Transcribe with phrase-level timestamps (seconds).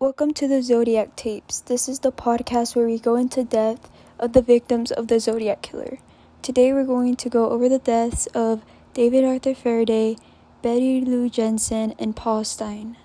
[0.00, 1.60] Welcome to the Zodiac Tapes.
[1.60, 5.60] This is the podcast where we go into depth of the victims of the Zodiac
[5.60, 5.98] Killer.
[6.40, 10.16] Today we're going to go over the deaths of David Arthur Faraday,
[10.62, 12.96] Betty Lou Jensen, and Paul Stine.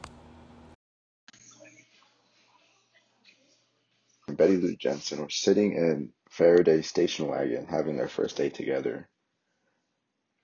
[4.29, 9.09] Betty Lou Jensen were sitting in Faraday's station wagon having their first date together.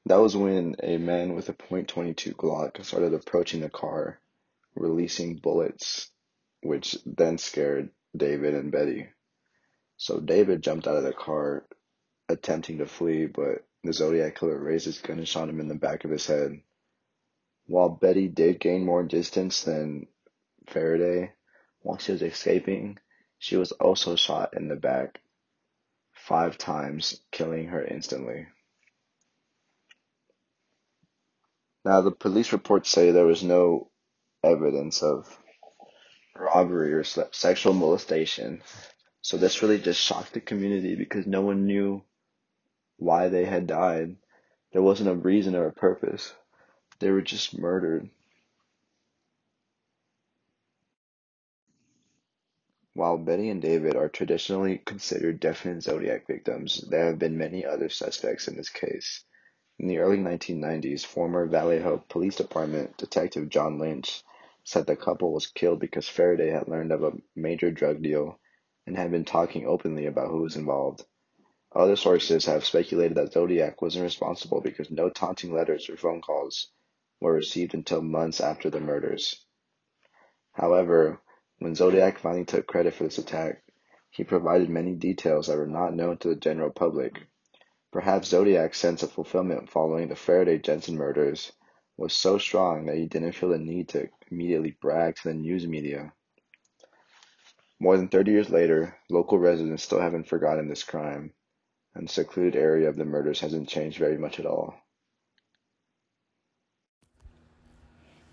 [0.05, 4.19] That was when a man with a .22 Glock started approaching the car,
[4.75, 6.11] releasing bullets
[6.61, 9.07] which then scared David and Betty.
[9.97, 11.65] So David jumped out of the car,
[12.29, 15.75] attempting to flee, but the Zodiac killer raised his gun and shot him in the
[15.75, 16.61] back of his head.
[17.67, 20.07] While Betty did gain more distance than
[20.67, 21.33] Faraday
[21.81, 22.97] while she was escaping,
[23.39, 25.19] she was also shot in the back
[26.13, 28.47] five times, killing her instantly.
[31.83, 33.89] Now, the police reports say there was no
[34.43, 35.39] evidence of
[36.35, 38.61] robbery or sexual molestation.
[39.21, 42.03] So this really just shocked the community because no one knew
[42.97, 44.15] why they had died.
[44.73, 46.33] There wasn't a reason or a purpose.
[46.99, 48.09] They were just murdered.
[52.93, 57.89] While Betty and David are traditionally considered definite Zodiac victims, there have been many other
[57.89, 59.23] suspects in this case.
[59.79, 64.23] In the early 1990s, former Vallejo Police Department Detective John Lynch
[64.63, 68.39] said the couple was killed because Faraday had learned of a major drug deal
[68.85, 71.03] and had been talking openly about who was involved.
[71.73, 76.69] Other sources have speculated that Zodiac wasn't responsible because no taunting letters or phone calls
[77.19, 79.45] were received until months after the murders.
[80.51, 81.21] However,
[81.59, 83.63] when Zodiac finally took credit for this attack,
[84.09, 87.13] he provided many details that were not known to the general public.
[87.91, 91.51] Perhaps Zodiac's sense of fulfillment following the Faraday Jensen murders
[91.97, 95.67] was so strong that he didn't feel the need to immediately brag to the news
[95.67, 96.13] media.
[97.79, 101.33] More than 30 years later, local residents still haven't forgotten this crime,
[101.95, 104.75] and the secluded area of the murders hasn't changed very much at all.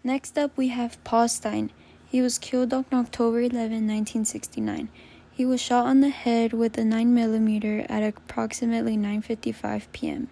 [0.05, 1.71] Next up, we have Paul Stine.
[2.07, 4.89] He was killed on October 11, 1969.
[5.31, 10.29] He was shot on the head with a 9mm at approximately 9:55 p.m.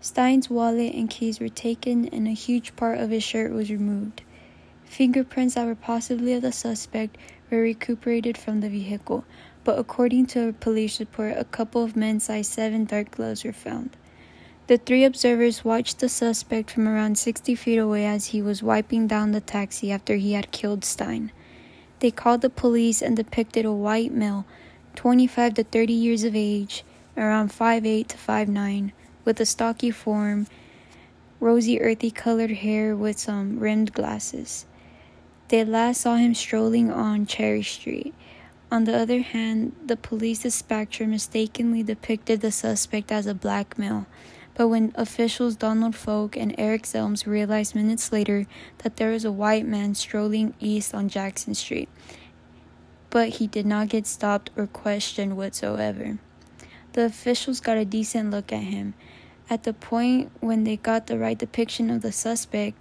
[0.00, 4.22] Stine's wallet and keys were taken, and a huge part of his shirt was removed.
[4.88, 7.16] Fingerprints that were possibly of the suspect
[7.50, 9.24] were recuperated from the vehicle,
[9.62, 13.52] but according to a police report, a couple of men's size 7 dark gloves were
[13.52, 13.96] found.
[14.66, 19.06] The three observers watched the suspect from around 60 feet away as he was wiping
[19.06, 21.30] down the taxi after he had killed Stine.
[22.00, 24.46] They called the police and depicted a white male,
[24.96, 26.84] 25 to 30 years of age,
[27.16, 28.90] around 5'8 to 5'9,
[29.24, 30.48] with a stocky form,
[31.38, 34.66] rosy earthy colored hair with some rimmed glasses.
[35.48, 38.14] They last saw him strolling on Cherry Street.
[38.70, 44.06] On the other hand, the police dispatcher mistakenly depicted the suspect as a black male.
[44.54, 48.46] But when officials Donald Fouke and Eric Zelms realized minutes later
[48.78, 51.88] that there was a white man strolling east on Jackson Street,
[53.08, 56.18] but he did not get stopped or questioned whatsoever.
[56.92, 58.92] The officials got a decent look at him.
[59.48, 62.78] At the point when they got the right depiction of the suspect,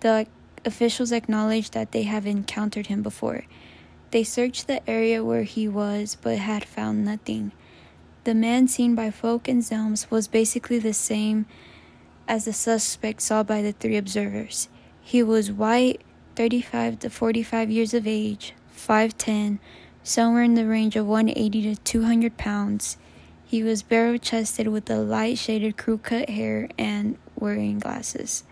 [0.00, 0.26] the
[0.64, 3.44] officials acknowledged that they have encountered him before.
[4.10, 7.52] They searched the area where he was but had found nothing.
[8.24, 11.46] The man seen by Fouke and Zelms was basically the same
[12.28, 14.68] as the suspect saw by the three observers.
[15.00, 16.02] He was white,
[16.36, 19.58] 35 to 45 years of age, 5'10,
[20.02, 22.96] somewhere in the range of 180 to 200 pounds.
[23.44, 28.44] He was barrel chested with a light shaded crew cut hair and wearing glasses.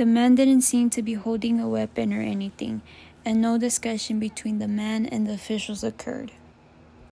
[0.00, 2.80] The man didn't seem to be holding a weapon or anything,
[3.22, 6.32] and no discussion between the man and the officials occurred.